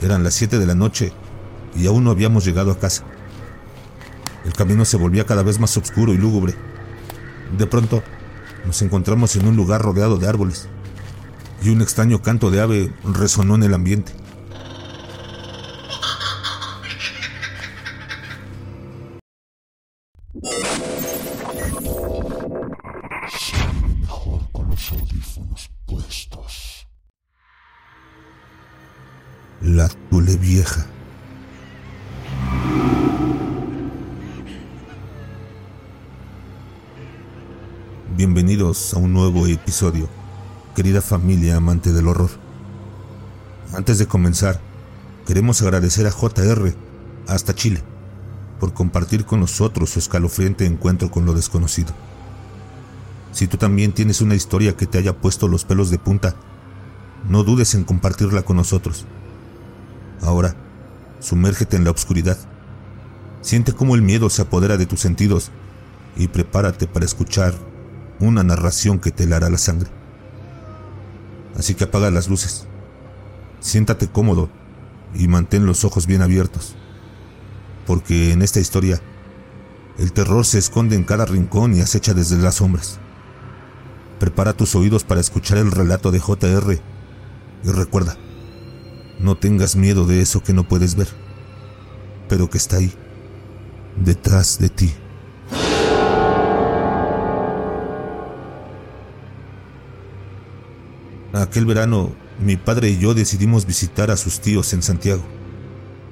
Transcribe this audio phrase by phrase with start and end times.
[0.00, 1.12] Eran las 7 de la noche
[1.74, 3.04] y aún no habíamos llegado a casa.
[4.44, 6.54] El camino se volvía cada vez más oscuro y lúgubre.
[7.56, 8.02] De pronto,
[8.66, 10.68] nos encontramos en un lugar rodeado de árboles
[11.62, 14.12] y un extraño canto de ave resonó en el ambiente.
[24.00, 26.87] mejor con los audífonos puestos.
[29.60, 30.86] La Tule Vieja.
[38.16, 40.08] Bienvenidos a un nuevo episodio,
[40.76, 42.30] querida familia amante del horror.
[43.74, 44.60] Antes de comenzar,
[45.26, 46.72] queremos agradecer a JR
[47.26, 47.82] hasta Chile
[48.60, 51.92] por compartir con nosotros su escalofriante encuentro con lo desconocido.
[53.32, 56.36] Si tú también tienes una historia que te haya puesto los pelos de punta,
[57.28, 59.04] no dudes en compartirla con nosotros.
[60.22, 60.54] Ahora,
[61.20, 62.36] sumérgete en la oscuridad.
[63.40, 65.50] Siente cómo el miedo se apodera de tus sentidos
[66.16, 67.54] y prepárate para escuchar
[68.20, 69.90] una narración que te helará la sangre.
[71.56, 72.66] Así que apaga las luces,
[73.60, 74.48] siéntate cómodo
[75.14, 76.76] y mantén los ojos bien abiertos,
[77.86, 79.00] porque en esta historia
[79.98, 83.00] el terror se esconde en cada rincón y acecha desde las sombras.
[84.20, 86.80] Prepara tus oídos para escuchar el relato de JR
[87.64, 88.16] y recuerda,
[89.18, 91.08] no tengas miedo de eso que no puedes ver,
[92.28, 92.92] pero que está ahí,
[93.96, 94.92] detrás de ti.
[101.32, 105.22] Aquel verano, mi padre y yo decidimos visitar a sus tíos en Santiago,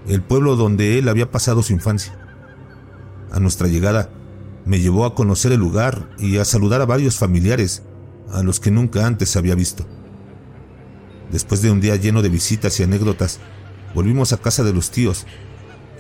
[0.07, 2.19] el pueblo donde él había pasado su infancia.
[3.33, 4.11] A nuestra llegada,
[4.65, 7.83] me llevó a conocer el lugar y a saludar a varios familiares
[8.33, 9.87] a los que nunca antes había visto.
[11.31, 13.41] Después de un día lleno de visitas y anécdotas,
[13.95, 15.27] volvimos a casa de los tíos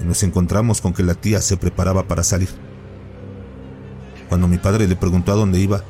[0.00, 2.48] y nos encontramos con que la tía se preparaba para salir.
[4.28, 5.82] Cuando mi padre le preguntó a dónde iba,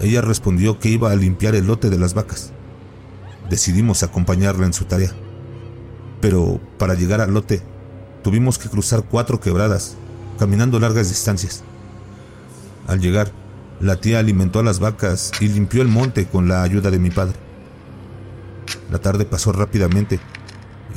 [0.00, 2.52] ella respondió que iba a limpiar el lote de las vacas.
[3.50, 5.12] Decidimos acompañarla en su tarea.
[6.20, 7.62] Pero para llegar al lote,
[8.22, 9.96] tuvimos que cruzar cuatro quebradas,
[10.38, 11.62] caminando largas distancias.
[12.86, 13.32] Al llegar,
[13.80, 17.10] la tía alimentó a las vacas y limpió el monte con la ayuda de mi
[17.10, 17.41] padre.
[18.90, 20.20] La tarde pasó rápidamente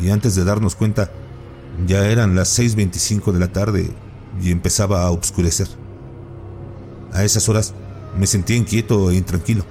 [0.02, 1.12] y antes de darnos cuenta,
[1.88, 3.92] ya eran las 6.25 de la tarde
[4.42, 5.68] y empezaba a oscurecer.
[7.14, 7.74] A esas horas
[8.18, 9.64] me sentía inquieto e intranquilo,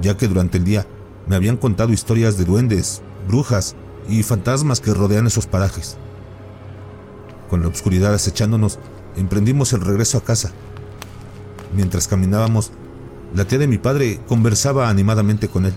[0.00, 0.86] ya que durante el día
[1.26, 3.76] me habían contado historias de duendes, brujas
[4.08, 5.96] y fantasmas que rodean esos parajes.
[7.48, 8.78] Con la oscuridad acechándonos,
[9.16, 10.52] emprendimos el regreso a casa.
[11.74, 12.72] Mientras caminábamos,
[13.34, 15.74] la tía de mi padre conversaba animadamente con él.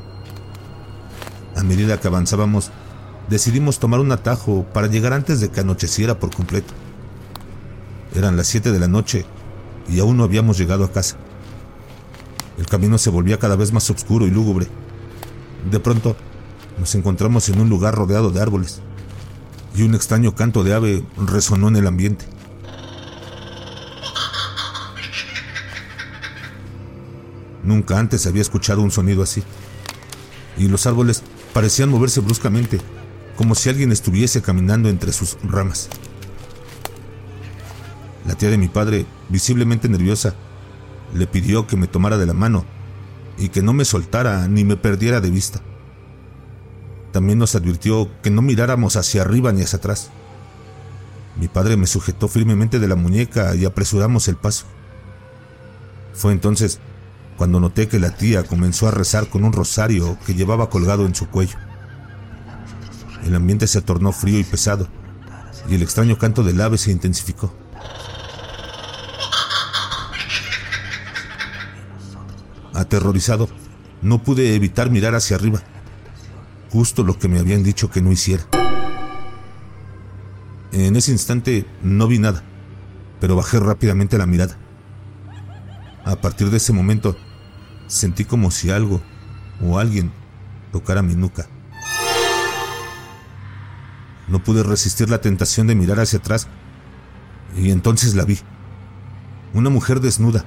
[1.62, 2.72] A medida que avanzábamos,
[3.30, 6.74] decidimos tomar un atajo para llegar antes de que anocheciera por completo.
[8.16, 9.28] Eran las 7 de la noche
[9.88, 11.18] y aún no habíamos llegado a casa.
[12.58, 14.66] El camino se volvía cada vez más oscuro y lúgubre.
[15.70, 16.16] De pronto,
[16.80, 18.82] nos encontramos en un lugar rodeado de árboles
[19.76, 22.26] y un extraño canto de ave resonó en el ambiente.
[27.64, 29.44] Nunca antes había escuchado un sonido así,
[30.58, 31.22] y los árboles
[31.54, 32.80] parecían moverse bruscamente,
[33.36, 35.90] como si alguien estuviese caminando entre sus ramas.
[38.26, 40.36] La tía de mi padre, visiblemente nerviosa,
[41.14, 42.66] le pidió que me tomara de la mano
[43.38, 45.62] y que no me soltara ni me perdiera de vista.
[47.12, 50.12] También nos advirtió que no miráramos hacia arriba ni hacia atrás.
[51.38, 54.66] Mi padre me sujetó firmemente de la muñeca y apresuramos el paso.
[56.14, 56.80] Fue entonces
[57.38, 61.16] cuando noté que la tía comenzó a rezar con un rosario que llevaba colgado en
[61.16, 61.58] su cuello.
[63.26, 64.88] El ambiente se tornó frío y pesado,
[65.70, 67.54] y el extraño canto del ave se intensificó.
[72.74, 73.48] Aterrorizado,
[74.02, 75.62] no pude evitar mirar hacia arriba,
[76.72, 78.44] justo lo que me habían dicho que no hiciera.
[80.72, 82.44] En ese instante no vi nada,
[83.20, 84.58] pero bajé rápidamente la mirada.
[86.04, 87.16] A partir de ese momento,
[87.88, 89.02] sentí como si algo
[89.64, 90.12] o alguien
[90.72, 91.48] tocara mi nuca.
[94.28, 96.48] No pude resistir la tentación de mirar hacia atrás
[97.56, 98.40] y entonces la vi.
[99.54, 100.46] Una mujer desnuda,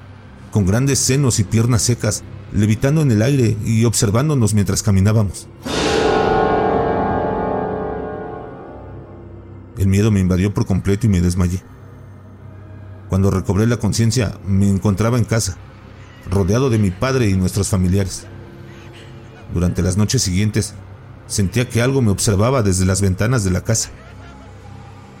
[0.51, 5.47] con grandes senos y piernas secas, levitando en el aire y observándonos mientras caminábamos.
[9.77, 11.61] El miedo me invadió por completo y me desmayé.
[13.15, 15.55] Cuando recobré la conciencia, me encontraba en casa,
[16.29, 18.27] rodeado de mi padre y nuestros familiares.
[19.53, 20.73] Durante las noches siguientes,
[21.25, 23.89] Sentía que algo me observaba desde las ventanas de la casa.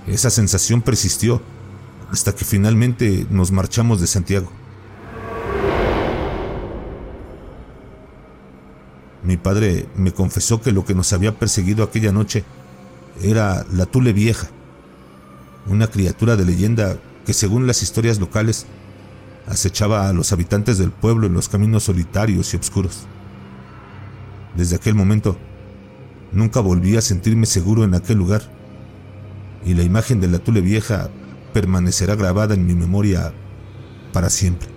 [0.07, 1.41] Esa sensación persistió
[2.11, 4.51] hasta que finalmente nos marchamos de Santiago.
[9.23, 12.43] Mi padre me confesó que lo que nos había perseguido aquella noche
[13.21, 14.49] era la Tule Vieja,
[15.65, 18.65] una criatura de leyenda que según las historias locales
[19.47, 23.05] acechaba a los habitantes del pueblo en los caminos solitarios y oscuros.
[24.55, 25.37] Desde aquel momento,
[26.31, 28.43] nunca volví a sentirme seguro en aquel lugar,
[29.65, 31.09] y la imagen de la Tule Vieja
[31.53, 33.33] permanecerá grabada en mi memoria
[34.13, 34.74] para siempre.